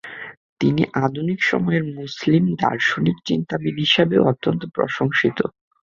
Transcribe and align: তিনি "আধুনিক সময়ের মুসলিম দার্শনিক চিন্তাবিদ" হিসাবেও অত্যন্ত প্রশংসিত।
তিনি 0.61 0.81
"আধুনিক 1.05 1.39
সময়ের 1.43 1.83
মুসলিম 1.95 2.43
দার্শনিক 2.61 3.17
চিন্তাবিদ" 3.27 3.75
হিসাবেও 3.77 4.27
অত্যন্ত 4.31 4.61
প্রশংসিত। 4.75 5.37